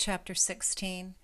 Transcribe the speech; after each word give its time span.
chapter 0.00 0.34
16. 0.34 1.14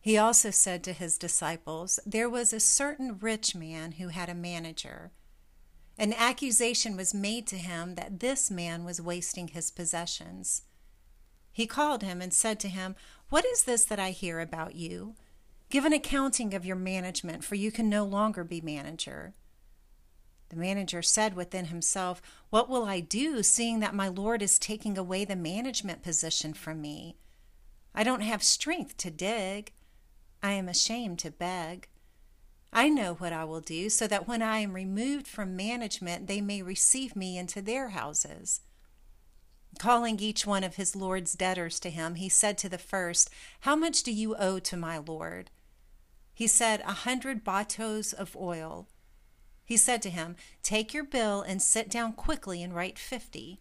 He 0.00 0.16
also 0.16 0.50
said 0.50 0.84
to 0.84 0.92
his 0.92 1.18
disciples, 1.18 1.98
There 2.06 2.30
was 2.30 2.52
a 2.52 2.60
certain 2.60 3.18
rich 3.18 3.56
man 3.56 3.92
who 3.92 4.08
had 4.08 4.28
a 4.28 4.34
manager. 4.34 5.10
An 5.98 6.12
accusation 6.12 6.96
was 6.96 7.12
made 7.12 7.48
to 7.48 7.56
him 7.56 7.96
that 7.96 8.20
this 8.20 8.52
man 8.52 8.84
was 8.84 9.02
wasting 9.02 9.48
his 9.48 9.72
possessions. 9.72 10.62
He 11.50 11.66
called 11.66 12.04
him 12.04 12.22
and 12.22 12.32
said 12.32 12.60
to 12.60 12.68
him, 12.68 12.94
What 13.30 13.44
is 13.44 13.64
this 13.64 13.84
that 13.86 13.98
I 13.98 14.12
hear 14.12 14.38
about 14.38 14.76
you? 14.76 15.16
Give 15.68 15.84
an 15.84 15.92
accounting 15.92 16.54
of 16.54 16.64
your 16.64 16.76
management, 16.76 17.42
for 17.42 17.56
you 17.56 17.72
can 17.72 17.88
no 17.88 18.04
longer 18.04 18.44
be 18.44 18.60
manager. 18.60 19.34
The 20.50 20.56
manager 20.56 21.02
said 21.02 21.34
within 21.34 21.64
himself, 21.64 22.22
What 22.50 22.68
will 22.68 22.84
I 22.84 23.00
do, 23.00 23.42
seeing 23.42 23.80
that 23.80 23.92
my 23.92 24.06
Lord 24.06 24.40
is 24.40 24.56
taking 24.56 24.96
away 24.96 25.24
the 25.24 25.34
management 25.34 26.04
position 26.04 26.54
from 26.54 26.80
me? 26.80 27.16
I 27.98 28.04
don't 28.04 28.20
have 28.20 28.44
strength 28.44 28.96
to 28.98 29.10
dig. 29.10 29.72
I 30.40 30.52
am 30.52 30.68
ashamed 30.68 31.18
to 31.18 31.32
beg. 31.32 31.88
I 32.72 32.88
know 32.88 33.14
what 33.14 33.32
I 33.32 33.42
will 33.42 33.60
do, 33.60 33.90
so 33.90 34.06
that 34.06 34.28
when 34.28 34.40
I 34.40 34.58
am 34.58 34.72
removed 34.72 35.26
from 35.26 35.56
management, 35.56 36.28
they 36.28 36.40
may 36.40 36.62
receive 36.62 37.16
me 37.16 37.36
into 37.36 37.60
their 37.60 37.88
houses. 37.88 38.60
Calling 39.80 40.20
each 40.20 40.46
one 40.46 40.62
of 40.62 40.76
his 40.76 40.94
Lord's 40.94 41.32
debtors 41.32 41.80
to 41.80 41.90
him, 41.90 42.14
he 42.14 42.28
said 42.28 42.56
to 42.58 42.68
the 42.68 42.78
first, 42.78 43.30
How 43.62 43.74
much 43.74 44.04
do 44.04 44.12
you 44.12 44.36
owe 44.36 44.60
to 44.60 44.76
my 44.76 44.98
Lord? 44.98 45.50
He 46.32 46.46
said, 46.46 46.82
A 46.82 46.92
hundred 46.92 47.42
batos 47.42 48.12
of 48.12 48.36
oil. 48.36 48.86
He 49.64 49.76
said 49.76 50.02
to 50.02 50.10
him, 50.10 50.36
Take 50.62 50.94
your 50.94 51.02
bill 51.02 51.42
and 51.42 51.60
sit 51.60 51.90
down 51.90 52.12
quickly 52.12 52.62
and 52.62 52.72
write 52.72 52.96
fifty. 52.96 53.60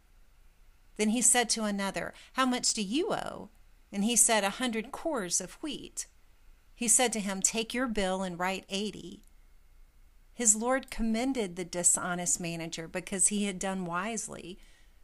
Then 0.98 1.10
he 1.10 1.24
said 1.24 1.50
to 1.50 1.64
another, 1.64 2.14
How 2.34 2.46
much 2.46 2.76
do 2.76 2.84
you 2.84 3.12
owe? 3.14 3.50
And 3.92 4.04
he 4.04 4.16
said, 4.16 4.44
A 4.44 4.52
hundred 4.52 4.92
cors 4.92 5.40
of 5.40 5.54
wheat. 5.56 6.08
He 6.76 6.88
said 6.88 7.14
to 7.14 7.20
him, 7.20 7.42
Take 7.42 7.74
your 7.74 7.88
bill 7.88 8.22
and 8.22 8.38
write 8.38 8.66
eighty. 8.70 9.24
His 10.34 10.56
Lord 10.56 10.92
commended 10.92 11.56
the 11.56 11.66
dishonest 11.66 12.40
manager 12.40 12.88
because 12.88 13.30
he 13.30 13.46
had 13.46 13.58
done 13.58 13.86
wisely. 13.86 14.60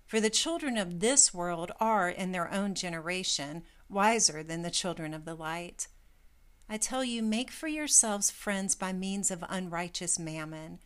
For 0.05 0.19
the 0.19 0.29
children 0.29 0.77
of 0.77 0.99
this 0.99 1.33
world 1.33 1.71
are, 1.79 2.09
in 2.09 2.31
their 2.31 2.53
own 2.53 2.75
generation, 2.75 3.63
wiser 3.89 4.43
than 4.43 4.61
the 4.61 4.69
children 4.69 5.13
of 5.13 5.25
the 5.25 5.33
light. 5.33 5.87
I 6.69 6.77
tell 6.77 7.03
you, 7.03 7.23
make 7.23 7.49
for 7.49 7.67
yourselves 7.67 8.29
friends 8.29 8.75
by 8.75 8.93
means 8.93 9.31
of 9.31 9.43
unrighteous 9.49 10.19
mammon 10.19 10.79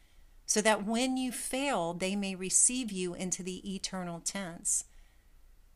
so 0.48 0.62
that 0.62 0.86
when 0.86 1.18
you 1.18 1.32
fail, 1.32 1.94
they 1.94 2.16
may 2.16 2.34
receive 2.34 2.90
you 2.90 3.14
into 3.14 3.44
the 3.44 3.76
eternal 3.76 4.22
tents. 4.22 4.86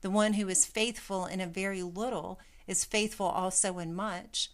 The 0.01 0.09
one 0.09 0.33
who 0.33 0.49
is 0.49 0.65
faithful 0.65 1.25
in 1.25 1.39
a 1.39 1.47
very 1.47 1.83
little 1.83 2.39
is 2.67 2.85
faithful 2.85 3.27
also 3.27 3.79
in 3.79 3.93
much. 3.93 4.51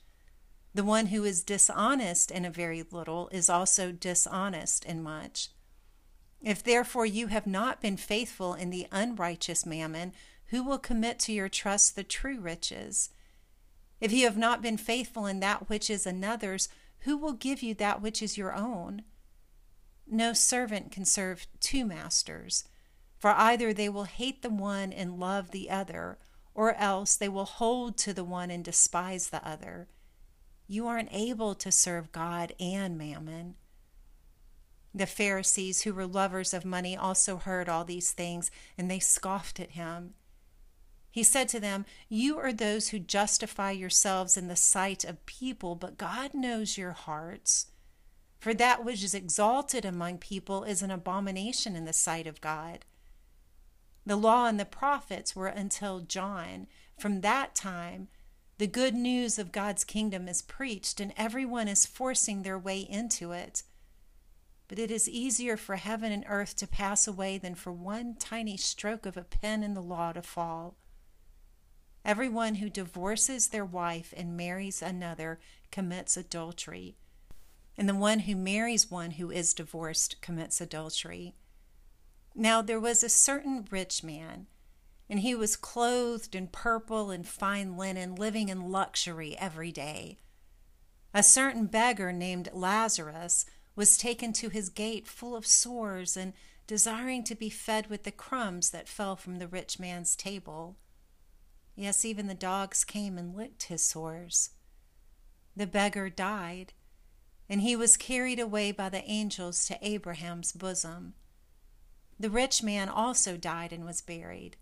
The 0.73 0.83
one 0.83 1.07
who 1.07 1.23
is 1.23 1.43
dishonest 1.43 2.29
in 2.29 2.45
a 2.45 2.51
very 2.51 2.83
little 2.83 3.29
is 3.31 3.49
also 3.49 3.91
dishonest 3.91 4.85
in 4.85 5.01
much. 5.01 5.49
If 6.41 6.63
therefore 6.63 7.05
you 7.05 7.27
have 7.27 7.47
not 7.47 7.81
been 7.81 7.97
faithful 7.97 8.53
in 8.53 8.69
the 8.69 8.87
unrighteous 8.91 9.65
mammon, 9.65 10.13
who 10.47 10.63
will 10.63 10.77
commit 10.77 11.19
to 11.19 11.33
your 11.33 11.49
trust 11.49 11.95
the 11.95 12.03
true 12.03 12.39
riches? 12.39 13.09
If 13.99 14.11
you 14.11 14.25
have 14.25 14.37
not 14.37 14.61
been 14.61 14.77
faithful 14.77 15.25
in 15.25 15.39
that 15.39 15.69
which 15.69 15.89
is 15.89 16.05
another's, 16.05 16.69
who 16.99 17.17
will 17.17 17.33
give 17.33 17.63
you 17.63 17.73
that 17.75 18.01
which 18.01 18.21
is 18.21 18.37
your 18.37 18.53
own? 18.53 19.03
No 20.05 20.33
servant 20.33 20.91
can 20.91 21.05
serve 21.05 21.47
two 21.59 21.85
masters, 21.85 22.65
for 23.17 23.31
either 23.31 23.73
they 23.73 23.89
will 23.89 24.03
hate 24.05 24.41
the 24.41 24.49
one 24.49 24.93
and 24.93 25.19
love 25.19 25.51
the 25.51 25.69
other, 25.69 26.17
or 26.53 26.73
else 26.75 27.15
they 27.15 27.29
will 27.29 27.45
hold 27.45 27.97
to 27.97 28.13
the 28.13 28.23
one 28.23 28.51
and 28.51 28.63
despise 28.63 29.29
the 29.29 29.47
other. 29.47 29.87
You 30.67 30.87
aren't 30.87 31.13
able 31.13 31.55
to 31.55 31.71
serve 31.71 32.11
God 32.11 32.53
and 32.59 32.97
mammon. 32.97 33.55
The 34.93 35.05
Pharisees, 35.05 35.81
who 35.81 35.93
were 35.93 36.07
lovers 36.07 36.53
of 36.53 36.65
money, 36.65 36.97
also 36.97 37.37
heard 37.37 37.69
all 37.69 37.85
these 37.85 38.11
things, 38.11 38.49
and 38.77 38.89
they 38.89 38.99
scoffed 38.99 39.59
at 39.59 39.71
him. 39.71 40.15
He 41.11 41.23
said 41.23 41.47
to 41.49 41.59
them, 41.59 41.85
You 42.09 42.37
are 42.37 42.53
those 42.53 42.89
who 42.89 42.99
justify 42.99 43.71
yourselves 43.71 44.37
in 44.37 44.47
the 44.47 44.55
sight 44.55 45.03
of 45.03 45.25
people, 45.25 45.75
but 45.75 45.97
God 45.97 46.33
knows 46.33 46.77
your 46.77 46.91
hearts. 46.91 47.67
For 48.39 48.53
that 48.53 48.85
which 48.85 49.03
is 49.03 49.13
exalted 49.13 49.83
among 49.83 50.19
people 50.19 50.63
is 50.63 50.83
an 50.83 50.91
abomination 50.91 51.75
in 51.75 51.85
the 51.85 51.93
sight 51.93 52.27
of 52.27 52.41
God. 52.41 52.85
The 54.07 54.15
law 54.15 54.45
and 54.47 54.57
the 54.57 54.63
prophets 54.65 55.35
were 55.35 55.47
until 55.47 55.99
John. 55.99 56.67
From 56.97 57.19
that 57.21 57.53
time, 57.53 58.07
the 58.57 58.65
good 58.65 58.95
news 58.95 59.37
of 59.37 59.51
God's 59.51 59.83
kingdom 59.83 60.29
is 60.29 60.41
preached, 60.41 61.01
and 61.01 61.13
everyone 61.17 61.67
is 61.67 61.85
forcing 61.85 62.41
their 62.41 62.57
way 62.57 62.79
into 62.79 63.33
it. 63.33 63.63
But 64.69 64.79
it 64.79 64.91
is 64.91 65.09
easier 65.09 65.57
for 65.57 65.75
heaven 65.75 66.13
and 66.13 66.23
earth 66.29 66.55
to 66.55 66.67
pass 66.67 67.05
away 67.05 67.37
than 67.37 67.53
for 67.53 67.73
one 67.73 68.15
tiny 68.15 68.55
stroke 68.55 69.05
of 69.05 69.17
a 69.17 69.23
pen 69.23 69.61
in 69.61 69.73
the 69.73 69.81
law 69.81 70.13
to 70.13 70.21
fall. 70.21 70.77
Everyone 72.05 72.55
who 72.55 72.69
divorces 72.69 73.49
their 73.49 73.65
wife 73.65 74.13
and 74.15 74.37
marries 74.37 74.81
another 74.81 75.39
commits 75.69 76.15
adultery 76.15 76.95
and 77.77 77.87
the 77.87 77.95
one 77.95 78.19
who 78.19 78.35
marries 78.35 78.89
one 78.89 79.11
who 79.11 79.29
is 79.29 79.53
divorced 79.53 80.19
commits 80.21 80.59
adultery. 80.59 81.35
Now 82.35 82.61
there 82.61 82.79
was 82.79 83.03
a 83.03 83.09
certain 83.09 83.67
rich 83.71 84.03
man, 84.03 84.47
and 85.09 85.19
he 85.19 85.33
was 85.33 85.55
clothed 85.55 86.35
in 86.35 86.47
purple 86.47 87.11
and 87.11 87.27
fine 87.27 87.77
linen, 87.77 88.15
living 88.15 88.49
in 88.49 88.71
luxury 88.71 89.37
every 89.37 89.71
day. 89.71 90.17
A 91.13 91.23
certain 91.23 91.65
beggar 91.65 92.11
named 92.11 92.49
Lazarus 92.53 93.45
was 93.75 93.97
taken 93.97 94.33
to 94.33 94.49
his 94.49 94.69
gate 94.69 95.07
full 95.07 95.35
of 95.35 95.45
sores 95.45 96.17
and 96.17 96.33
desiring 96.67 97.23
to 97.23 97.35
be 97.35 97.49
fed 97.49 97.87
with 97.87 98.03
the 98.03 98.11
crumbs 98.11 98.71
that 98.71 98.87
fell 98.87 99.15
from 99.15 99.37
the 99.37 99.47
rich 99.47 99.79
man's 99.79 100.15
table. 100.15 100.77
Yes, 101.75 102.03
even 102.03 102.27
the 102.27 102.33
dogs 102.33 102.83
came 102.83 103.17
and 103.17 103.35
licked 103.35 103.63
his 103.63 103.83
sores. 103.83 104.51
The 105.55 105.67
beggar 105.67 106.09
died 106.09 106.73
and 107.49 107.61
he 107.61 107.75
was 107.75 107.97
carried 107.97 108.39
away 108.39 108.71
by 108.71 108.89
the 108.89 109.03
angels 109.09 109.65
to 109.67 109.77
Abraham's 109.81 110.51
bosom. 110.51 111.13
The 112.19 112.29
rich 112.29 112.63
man 112.63 112.89
also 112.89 113.37
died 113.37 113.71
and 113.71 113.85
was 113.85 114.01
buried. 114.01 114.57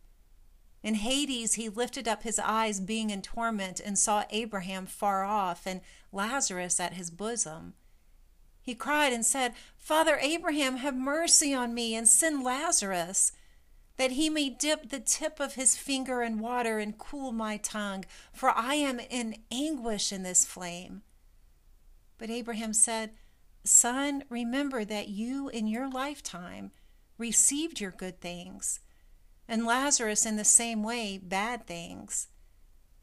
In 0.83 0.95
Hades, 0.95 1.55
he 1.55 1.67
lifted 1.67 2.07
up 2.07 2.23
his 2.23 2.37
eyes, 2.37 2.79
being 2.79 3.09
in 3.09 3.21
torment, 3.21 3.79
and 3.79 3.97
saw 3.97 4.25
Abraham 4.29 4.85
far 4.85 5.23
off 5.23 5.65
and 5.65 5.81
Lazarus 6.11 6.79
at 6.79 6.93
his 6.93 7.09
bosom. 7.09 7.73
He 8.61 8.75
cried 8.75 9.13
and 9.13 9.25
said, 9.25 9.53
Father 9.77 10.17
Abraham, 10.21 10.77
have 10.77 10.95
mercy 10.95 11.53
on 11.53 11.73
me 11.73 11.95
and 11.95 12.07
send 12.07 12.43
Lazarus, 12.43 13.31
that 13.97 14.11
he 14.11 14.29
may 14.29 14.49
dip 14.49 14.89
the 14.89 14.99
tip 14.99 15.39
of 15.39 15.53
his 15.53 15.77
finger 15.77 16.21
in 16.21 16.39
water 16.39 16.79
and 16.79 16.97
cool 16.97 17.31
my 17.31 17.57
tongue, 17.57 18.05
for 18.33 18.49
I 18.49 18.75
am 18.75 18.99
in 18.99 19.37
anguish 19.51 20.11
in 20.11 20.23
this 20.23 20.45
flame. 20.45 21.01
But 22.17 22.29
Abraham 22.29 22.73
said, 22.73 23.11
Son, 23.63 24.23
remember 24.29 24.85
that 24.85 25.07
you 25.07 25.49
in 25.49 25.67
your 25.67 25.89
lifetime 25.89 26.71
received 27.17 27.79
your 27.79 27.91
good 27.91 28.19
things, 28.21 28.79
and 29.47 29.65
Lazarus 29.65 30.25
in 30.25 30.35
the 30.35 30.43
same 30.43 30.83
way 30.83 31.17
bad 31.21 31.67
things. 31.67 32.27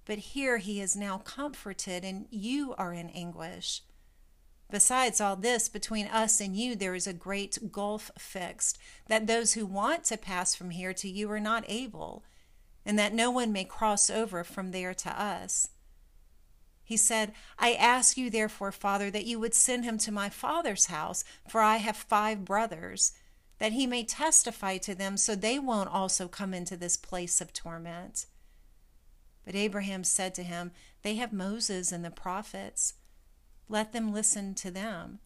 But 0.04 0.18
here 0.18 0.58
he 0.58 0.80
is 0.80 0.96
now 0.96 1.18
comforted, 1.18 2.04
and 2.04 2.26
you 2.30 2.74
are 2.76 2.92
in 2.92 3.10
anguish. 3.10 3.82
Besides 4.70 5.20
all 5.20 5.36
this, 5.36 5.68
between 5.68 6.06
us 6.06 6.40
and 6.40 6.56
you 6.56 6.74
there 6.74 6.94
is 6.94 7.06
a 7.06 7.12
great 7.12 7.70
gulf 7.70 8.10
fixed, 8.18 8.78
that 9.06 9.26
those 9.26 9.52
who 9.52 9.66
want 9.66 10.04
to 10.04 10.16
pass 10.16 10.54
from 10.54 10.70
here 10.70 10.94
to 10.94 11.08
you 11.08 11.30
are 11.30 11.40
not 11.40 11.64
able, 11.68 12.24
and 12.84 12.98
that 12.98 13.14
no 13.14 13.30
one 13.30 13.52
may 13.52 13.64
cross 13.64 14.10
over 14.10 14.42
from 14.42 14.72
there 14.72 14.94
to 14.94 15.22
us. 15.22 15.68
He 16.82 16.96
said, 16.96 17.32
I 17.58 17.74
ask 17.74 18.16
you, 18.16 18.28
therefore, 18.28 18.72
Father, 18.72 19.10
that 19.10 19.26
you 19.26 19.38
would 19.38 19.54
send 19.54 19.84
him 19.84 19.98
to 19.98 20.10
my 20.10 20.28
father's 20.28 20.86
house, 20.86 21.22
for 21.48 21.60
I 21.60 21.76
have 21.76 21.96
five 21.96 22.44
brothers, 22.44 23.12
that 23.62 23.74
he 23.74 23.86
may 23.86 24.02
testify 24.02 24.76
to 24.76 24.92
them, 24.92 25.16
so 25.16 25.36
they 25.36 25.56
won't 25.56 25.88
also 25.88 26.26
come 26.26 26.52
into 26.52 26.76
this 26.76 26.96
place 26.96 27.40
of 27.40 27.52
torment. 27.52 28.26
But 29.44 29.54
Abraham 29.54 30.02
said 30.02 30.34
to 30.34 30.42
him, 30.42 30.72
They 31.02 31.14
have 31.14 31.32
Moses 31.32 31.92
and 31.92 32.04
the 32.04 32.10
prophets. 32.10 32.94
Let 33.68 33.92
them 33.92 34.12
listen 34.12 34.56
to 34.56 34.72
them. 34.72 35.20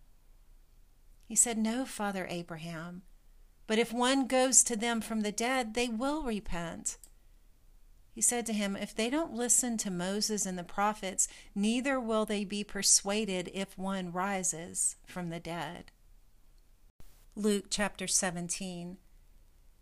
He 1.25 1.35
said, 1.35 1.57
No, 1.57 1.87
Father 1.87 2.27
Abraham, 2.29 3.01
but 3.67 3.79
if 3.79 3.91
one 3.91 4.27
goes 4.27 4.63
to 4.65 4.77
them 4.77 5.01
from 5.01 5.23
the 5.23 5.33
dead, 5.33 5.73
they 5.73 5.89
will 5.89 6.23
repent. 6.23 6.99
He 8.13 8.21
said 8.21 8.45
to 8.45 8.53
him, 8.53 8.77
If 8.77 8.95
they 8.95 9.09
don't 9.09 9.33
listen 9.33 9.79
to 9.79 9.91
Moses 9.91 10.45
and 10.45 10.59
the 10.59 10.63
prophets, 10.63 11.27
neither 11.55 11.99
will 11.99 12.27
they 12.27 12.45
be 12.45 12.63
persuaded 12.63 13.51
if 13.55 13.79
one 13.79 14.13
rises 14.13 14.97
from 15.07 15.31
the 15.31 15.41
dead. 15.41 15.91
Luke 17.39 17.67
chapter 17.69 18.07
17. 18.07 18.97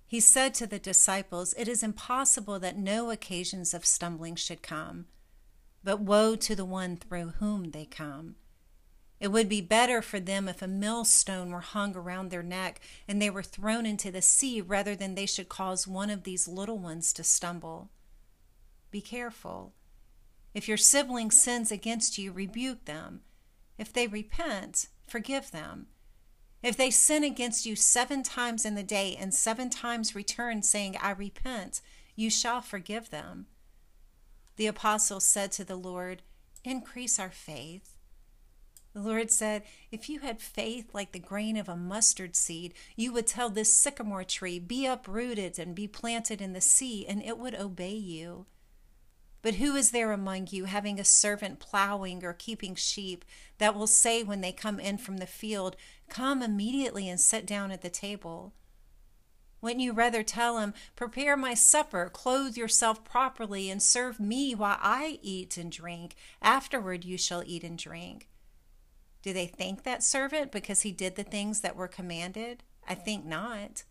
He 0.08 0.18
said 0.18 0.54
to 0.54 0.66
the 0.66 0.80
disciples, 0.80 1.54
It 1.56 1.68
is 1.68 1.84
impossible 1.84 2.58
that 2.58 2.76
no 2.76 3.12
occasions 3.12 3.72
of 3.72 3.86
stumbling 3.86 4.34
should 4.34 4.60
come, 4.60 5.06
but 5.84 6.00
woe 6.00 6.34
to 6.34 6.56
the 6.56 6.64
one 6.64 6.96
through 6.96 7.34
whom 7.38 7.70
they 7.70 7.84
come. 7.84 8.34
It 9.20 9.28
would 9.28 9.48
be 9.48 9.60
better 9.60 10.02
for 10.02 10.18
them 10.18 10.48
if 10.48 10.62
a 10.62 10.66
millstone 10.66 11.50
were 11.50 11.60
hung 11.60 11.94
around 11.94 12.30
their 12.32 12.42
neck 12.42 12.80
and 13.06 13.22
they 13.22 13.30
were 13.30 13.44
thrown 13.44 13.86
into 13.86 14.10
the 14.10 14.20
sea 14.20 14.60
rather 14.60 14.96
than 14.96 15.14
they 15.14 15.24
should 15.24 15.48
cause 15.48 15.86
one 15.86 16.10
of 16.10 16.24
these 16.24 16.48
little 16.48 16.78
ones 16.78 17.12
to 17.12 17.22
stumble. 17.22 17.88
Be 18.90 19.00
careful. 19.00 19.74
If 20.54 20.66
your 20.66 20.76
sibling 20.76 21.30
sins 21.30 21.70
against 21.70 22.18
you, 22.18 22.32
rebuke 22.32 22.86
them. 22.86 23.20
If 23.78 23.92
they 23.92 24.08
repent, 24.08 24.88
forgive 25.06 25.52
them. 25.52 25.86
If 26.64 26.78
they 26.78 26.90
sin 26.90 27.24
against 27.24 27.66
you 27.66 27.76
seven 27.76 28.22
times 28.22 28.64
in 28.64 28.74
the 28.74 28.82
day 28.82 29.14
and 29.20 29.34
seven 29.34 29.68
times 29.68 30.14
return, 30.14 30.62
saying, 30.62 30.96
I 30.96 31.10
repent, 31.10 31.82
you 32.16 32.30
shall 32.30 32.62
forgive 32.62 33.10
them. 33.10 33.48
The 34.56 34.66
apostle 34.66 35.20
said 35.20 35.52
to 35.52 35.64
the 35.64 35.76
Lord, 35.76 36.22
Increase 36.64 37.18
our 37.18 37.28
faith. 37.28 37.98
The 38.94 39.02
Lord 39.02 39.30
said, 39.30 39.64
If 39.92 40.08
you 40.08 40.20
had 40.20 40.40
faith 40.40 40.94
like 40.94 41.12
the 41.12 41.18
grain 41.18 41.58
of 41.58 41.68
a 41.68 41.76
mustard 41.76 42.34
seed, 42.34 42.72
you 42.96 43.12
would 43.12 43.26
tell 43.26 43.50
this 43.50 43.70
sycamore 43.70 44.24
tree, 44.24 44.58
Be 44.58 44.86
uprooted 44.86 45.58
and 45.58 45.74
be 45.74 45.86
planted 45.86 46.40
in 46.40 46.54
the 46.54 46.62
sea, 46.62 47.04
and 47.06 47.22
it 47.22 47.36
would 47.36 47.54
obey 47.54 47.94
you. 47.94 48.46
But 49.44 49.56
who 49.56 49.76
is 49.76 49.90
there 49.90 50.10
among 50.10 50.46
you, 50.52 50.64
having 50.64 50.98
a 50.98 51.04
servant 51.04 51.60
plowing 51.60 52.24
or 52.24 52.32
keeping 52.32 52.74
sheep, 52.74 53.26
that 53.58 53.74
will 53.74 53.86
say 53.86 54.22
when 54.22 54.40
they 54.40 54.52
come 54.52 54.80
in 54.80 54.96
from 54.96 55.18
the 55.18 55.26
field, 55.26 55.76
Come 56.08 56.42
immediately 56.42 57.10
and 57.10 57.20
sit 57.20 57.44
down 57.44 57.70
at 57.70 57.82
the 57.82 57.90
table? 57.90 58.54
Wouldn't 59.60 59.82
you 59.82 59.92
rather 59.92 60.22
tell 60.22 60.60
him, 60.60 60.72
Prepare 60.96 61.36
my 61.36 61.52
supper, 61.52 62.08
clothe 62.08 62.56
yourself 62.56 63.04
properly, 63.04 63.68
and 63.68 63.82
serve 63.82 64.18
me 64.18 64.54
while 64.54 64.78
I 64.80 65.18
eat 65.20 65.58
and 65.58 65.70
drink? 65.70 66.14
Afterward 66.40 67.04
you 67.04 67.18
shall 67.18 67.42
eat 67.44 67.64
and 67.64 67.76
drink. 67.76 68.30
Do 69.20 69.34
they 69.34 69.46
thank 69.46 69.82
that 69.82 70.02
servant 70.02 70.52
because 70.52 70.82
he 70.82 70.90
did 70.90 71.16
the 71.16 71.22
things 71.22 71.60
that 71.60 71.76
were 71.76 71.86
commanded? 71.86 72.62
I 72.88 72.94
think 72.94 73.26
not. 73.26 73.84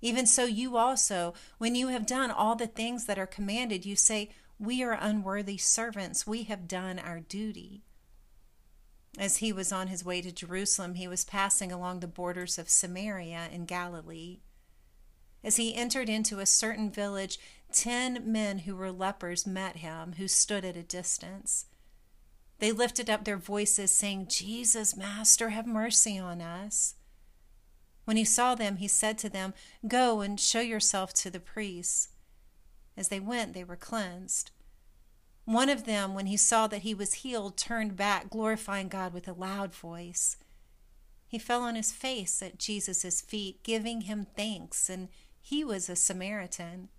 Even 0.00 0.26
so, 0.26 0.44
you 0.44 0.76
also, 0.76 1.32
when 1.58 1.76
you 1.76 1.86
have 1.88 2.04
done 2.04 2.32
all 2.32 2.56
the 2.56 2.66
things 2.66 3.04
that 3.06 3.20
are 3.20 3.26
commanded, 3.26 3.86
you 3.86 3.94
say, 3.94 4.30
We 4.62 4.84
are 4.84 4.92
unworthy 4.92 5.58
servants. 5.58 6.24
We 6.24 6.44
have 6.44 6.68
done 6.68 7.00
our 7.00 7.18
duty. 7.18 7.82
As 9.18 9.38
he 9.38 9.52
was 9.52 9.72
on 9.72 9.88
his 9.88 10.04
way 10.04 10.22
to 10.22 10.30
Jerusalem, 10.30 10.94
he 10.94 11.08
was 11.08 11.24
passing 11.24 11.72
along 11.72 11.98
the 11.98 12.06
borders 12.06 12.58
of 12.58 12.70
Samaria 12.70 13.48
and 13.52 13.66
Galilee. 13.66 14.38
As 15.42 15.56
he 15.56 15.74
entered 15.74 16.08
into 16.08 16.38
a 16.38 16.46
certain 16.46 16.92
village, 16.92 17.40
ten 17.72 18.22
men 18.30 18.60
who 18.60 18.76
were 18.76 18.92
lepers 18.92 19.48
met 19.48 19.78
him, 19.78 20.12
who 20.12 20.28
stood 20.28 20.64
at 20.64 20.76
a 20.76 20.84
distance. 20.84 21.66
They 22.60 22.70
lifted 22.70 23.10
up 23.10 23.24
their 23.24 23.38
voices, 23.38 23.92
saying, 23.92 24.28
Jesus, 24.28 24.96
Master, 24.96 25.48
have 25.48 25.66
mercy 25.66 26.20
on 26.20 26.40
us. 26.40 26.94
When 28.04 28.16
he 28.16 28.24
saw 28.24 28.54
them, 28.54 28.76
he 28.76 28.86
said 28.86 29.18
to 29.18 29.28
them, 29.28 29.54
Go 29.88 30.20
and 30.20 30.38
show 30.38 30.60
yourself 30.60 31.12
to 31.14 31.30
the 31.30 31.40
priests. 31.40 32.10
As 32.96 33.08
they 33.08 33.20
went, 33.20 33.54
they 33.54 33.64
were 33.64 33.76
cleansed. 33.76 34.50
One 35.44 35.68
of 35.68 35.84
them, 35.84 36.14
when 36.14 36.26
he 36.26 36.36
saw 36.36 36.66
that 36.68 36.82
he 36.82 36.94
was 36.94 37.14
healed, 37.14 37.56
turned 37.56 37.96
back, 37.96 38.30
glorifying 38.30 38.88
God 38.88 39.12
with 39.12 39.26
a 39.26 39.32
loud 39.32 39.74
voice. 39.74 40.36
He 41.26 41.38
fell 41.38 41.62
on 41.62 41.74
his 41.74 41.90
face 41.90 42.42
at 42.42 42.58
Jesus' 42.58 43.20
feet, 43.20 43.62
giving 43.62 44.02
him 44.02 44.26
thanks, 44.36 44.88
and 44.88 45.08
he 45.40 45.64
was 45.64 45.88
a 45.88 45.96
Samaritan. 45.96 46.90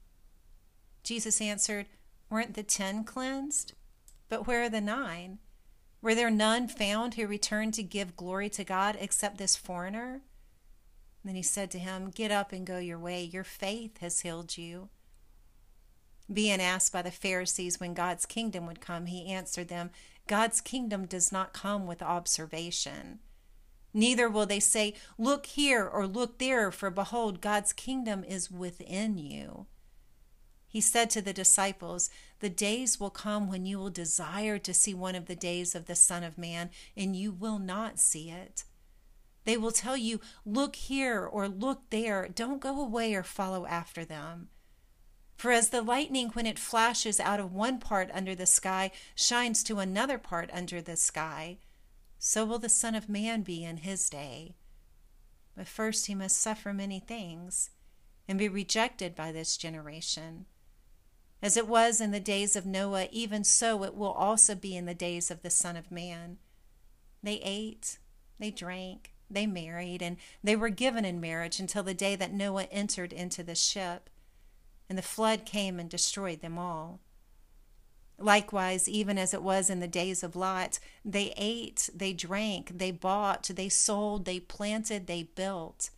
Jesus 1.04 1.40
answered, 1.40 1.86
Weren't 2.30 2.56
the 2.56 2.64
ten 2.64 3.04
cleansed? 3.04 3.74
But 4.30 4.48
where 4.48 4.64
are 4.64 4.70
the 4.70 4.82
nine? 4.82 5.40
Were 6.02 6.16
there 6.16 6.32
none 6.32 6.68
found 6.68 7.14
who 7.14 7.28
returned 7.28 7.76
to 7.76 7.84
give 7.84 8.18
glory 8.18 8.50
to 8.50 8.66
God 8.66 8.98
except 9.00 9.38
this 9.38 9.56
foreigner? 9.56 10.22
Then 11.24 11.36
he 11.36 11.44
said 11.44 11.72
to 11.72 11.80
him, 11.80 12.10
Get 12.10 12.32
up 12.32 12.52
and 12.52 12.66
go 12.66 12.78
your 12.78 13.00
way. 13.00 13.24
Your 13.24 13.46
faith 13.46 14.00
has 14.00 14.20
healed 14.22 14.58
you. 14.58 14.90
Being 16.34 16.62
asked 16.62 16.92
by 16.92 17.04
the 17.04 17.12
Pharisees 17.12 17.80
when 17.80 17.94
God's 17.94 18.26
kingdom 18.26 18.66
would 18.66 18.82
come, 18.82 19.06
he 19.06 19.32
answered 19.32 19.68
them, 19.68 19.92
God's 20.28 20.62
kingdom 20.62 21.06
does 21.06 21.32
not 21.32 21.54
come 21.54 21.86
with 21.86 22.02
observation. 22.02 23.20
Neither 23.94 24.30
will 24.30 24.46
they 24.46 24.60
say, 24.60 24.96
Look 25.18 25.46
here 25.46 25.86
or 25.86 26.08
look 26.08 26.40
there, 26.40 26.72
for 26.72 26.90
behold, 26.90 27.42
God's 27.42 27.74
kingdom 27.74 28.24
is 28.24 28.50
within 28.50 29.18
you. 29.18 29.68
He 30.68 30.82
said 30.82 31.12
to 31.12 31.22
the 31.22 31.34
disciples, 31.34 32.10
The 32.40 32.50
days 32.50 33.00
will 33.00 33.12
come 33.12 33.48
when 33.48 33.68
you 33.68 33.78
will 33.78 33.92
desire 33.92 34.58
to 34.58 34.74
see 34.74 34.96
one 34.96 35.14
of 35.14 35.28
the 35.28 35.36
days 35.36 35.76
of 35.76 35.86
the 35.86 35.94
Son 35.94 36.24
of 36.24 36.38
Man, 36.38 36.72
and 36.98 37.16
you 37.16 37.32
will 37.32 37.60
not 37.60 38.00
see 38.00 38.32
it. 38.32 38.64
They 39.46 39.58
will 39.58 39.72
tell 39.72 39.98
you, 39.98 40.20
Look 40.46 40.76
here 40.76 41.24
or 41.24 41.48
look 41.48 41.90
there. 41.92 42.28
Don't 42.28 42.62
go 42.62 42.82
away 42.82 43.14
or 43.14 43.22
follow 43.24 43.68
after 43.68 44.04
them. 44.04 44.48
For 45.36 45.52
as 45.52 45.70
the 45.70 45.82
lightning, 45.82 46.30
when 46.30 46.46
it 46.46 46.60
flashes 46.60 47.20
out 47.20 47.40
of 47.40 47.54
one 47.54 47.80
part 47.80 48.10
under 48.14 48.36
the 48.36 48.46
sky, 48.46 48.92
shines 49.16 49.64
to 49.64 49.80
another 49.80 50.18
part 50.18 50.50
under 50.54 50.82
the 50.82 50.96
sky, 50.96 51.58
so 52.18 52.46
will 52.46 52.60
the 52.60 52.70
Son 52.70 52.96
of 52.96 53.10
Man 53.10 53.42
be 53.42 53.64
in 53.64 53.78
his 53.78 54.10
day. 54.10 54.56
But 55.56 55.68
first 55.68 56.06
he 56.06 56.16
must 56.16 56.38
suffer 56.38 56.74
many 56.74 57.00
things 57.00 57.70
and 58.28 58.40
be 58.40 58.48
rejected 58.48 59.16
by 59.16 59.32
this 59.32 59.58
generation. 59.58 60.46
As 61.42 61.58
it 61.58 61.68
was 61.68 62.00
in 62.00 62.12
the 62.12 62.22
days 62.22 62.56
of 62.56 62.66
Noah, 62.66 63.10
even 63.12 63.44
so 63.44 63.84
it 63.84 63.96
will 63.96 64.14
also 64.14 64.56
be 64.56 64.78
in 64.78 64.86
the 64.86 64.94
days 64.94 65.30
of 65.30 65.42
the 65.42 65.50
Son 65.50 65.76
of 65.76 65.92
Man. 65.92 66.38
They 67.22 67.42
ate, 67.44 68.00
they 68.40 68.50
drank, 68.50 69.14
they 69.30 69.46
married, 69.46 70.02
and 70.02 70.18
they 70.42 70.56
were 70.56 70.70
given 70.70 71.04
in 71.04 71.20
marriage 71.20 71.60
until 71.60 71.84
the 71.84 71.94
day 71.94 72.16
that 72.16 72.32
Noah 72.32 72.68
entered 72.72 73.12
into 73.12 73.44
the 73.44 73.56
ship, 73.56 74.10
and 74.90 74.98
the 74.98 75.02
flood 75.02 75.46
came 75.46 75.80
and 75.80 75.90
destroyed 75.90 76.42
them 76.42 76.58
all. 76.58 77.00
Likewise, 78.20 78.88
even 78.88 79.18
as 79.18 79.34
it 79.34 79.42
was 79.42 79.70
in 79.70 79.80
the 79.80 79.88
days 79.88 80.24
of 80.24 80.36
Lot, 80.36 80.80
they 81.04 81.34
ate, 81.36 81.90
they 81.94 82.14
drank, 82.14 82.78
they 82.78 82.92
bought, 82.92 83.50
they 83.56 83.70
sold, 83.70 84.26
they 84.26 84.40
planted, 84.40 85.08
they 85.08 85.24
built. 85.24 85.90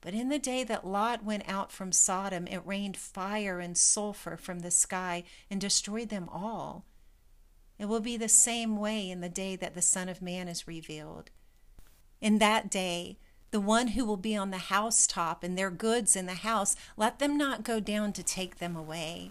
But 0.00 0.14
in 0.14 0.28
the 0.28 0.38
day 0.38 0.64
that 0.64 0.86
Lot 0.86 1.24
went 1.24 1.48
out 1.48 1.72
from 1.72 1.92
Sodom, 1.92 2.46
it 2.46 2.62
rained 2.64 2.96
fire 2.96 3.60
and 3.60 3.76
sulfur 3.76 4.36
from 4.36 4.60
the 4.60 4.70
sky 4.70 5.24
and 5.50 5.60
destroyed 5.60 6.08
them 6.08 6.28
all. 6.28 6.84
It 7.78 7.86
will 7.86 8.00
be 8.00 8.16
the 8.16 8.28
same 8.28 8.76
way 8.76 9.10
in 9.10 9.20
the 9.20 9.28
day 9.28 9.56
that 9.56 9.74
the 9.74 9.82
Son 9.82 10.08
of 10.08 10.22
Man 10.22 10.48
is 10.48 10.66
revealed. 10.66 11.30
In 12.20 12.38
that 12.38 12.70
day, 12.70 13.18
the 13.56 13.60
one 13.60 13.88
who 13.88 14.04
will 14.04 14.18
be 14.18 14.36
on 14.36 14.50
the 14.50 14.58
housetop 14.58 15.42
and 15.42 15.56
their 15.56 15.70
goods 15.70 16.14
in 16.14 16.26
the 16.26 16.34
house, 16.34 16.76
let 16.94 17.18
them 17.18 17.38
not 17.38 17.64
go 17.64 17.80
down 17.80 18.12
to 18.12 18.22
take 18.22 18.58
them 18.58 18.76
away. 18.76 19.30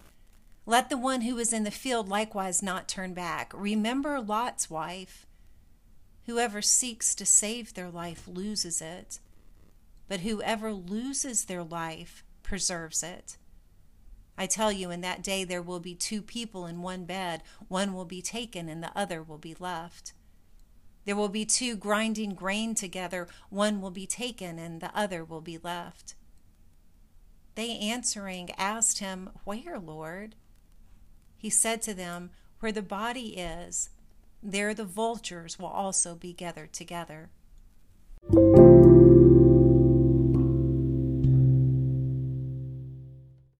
Let 0.65 0.89
the 0.89 0.97
one 0.97 1.21
who 1.21 1.37
is 1.37 1.53
in 1.53 1.63
the 1.63 1.69
field 1.69 2.09
likewise 2.09 2.63
not 2.63 2.87
turn 2.87 3.13
back. 3.13 3.51
Remember 3.53 4.19
Lot's 4.19 4.69
wife. 4.69 5.27
Whoever 6.25 6.61
seeks 6.61 7.13
to 7.13 7.25
save 7.25 7.75
their 7.75 7.91
life 7.91 8.27
loses 8.27 8.81
it 8.81 9.19
but 10.07 10.21
whoever 10.21 10.71
loses 10.71 11.45
their 11.45 11.63
life 11.63 12.23
preserves 12.43 13.01
it. 13.03 13.37
I 14.37 14.47
tell 14.47 14.71
you, 14.71 14.91
in 14.91 15.01
that 15.01 15.23
day 15.23 15.43
there 15.43 15.61
will 15.61 15.79
be 15.79 15.95
two 15.95 16.21
people 16.21 16.65
in 16.65 16.81
one 16.81 17.05
bed, 17.05 17.41
one 17.67 17.93
will 17.93 18.05
be 18.05 18.21
taken 18.21 18.67
and 18.67 18.83
the 18.83 18.95
other 18.95 19.23
will 19.23 19.37
be 19.37 19.55
left. 19.59 20.13
There 21.05 21.15
will 21.15 21.29
be 21.29 21.45
two 21.45 21.75
grinding 21.75 22.33
grain 22.33 22.75
together, 22.75 23.27
one 23.49 23.79
will 23.79 23.91
be 23.91 24.07
taken 24.07 24.57
and 24.57 24.81
the 24.81 24.95
other 24.97 25.23
will 25.23 25.41
be 25.41 25.59
left. 25.61 26.15
They 27.53 27.77
answering 27.77 28.51
asked 28.57 28.99
him, 28.99 29.29
Where, 29.43 29.79
Lord? 29.79 30.35
He 31.37 31.49
said 31.49 31.81
to 31.83 31.93
them, 31.93 32.31
Where 32.59 32.71
the 32.71 32.81
body 32.81 33.37
is, 33.37 33.89
there 34.41 34.73
the 34.73 34.83
vultures 34.83 35.57
will 35.57 35.67
also 35.67 36.15
be 36.15 36.33
gathered 36.33 36.73
together. 36.73 37.29